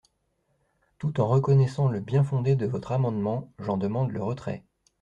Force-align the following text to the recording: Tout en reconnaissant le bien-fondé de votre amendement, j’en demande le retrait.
Tout 0.97 1.21
en 1.21 1.27
reconnaissant 1.27 1.87
le 1.87 1.99
bien-fondé 1.99 2.55
de 2.55 2.65
votre 2.65 2.91
amendement, 2.91 3.53
j’en 3.59 3.77
demande 3.77 4.09
le 4.09 4.23
retrait. 4.23 4.63